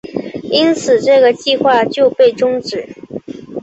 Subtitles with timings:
[0.49, 2.83] 因此这个计划就被终止。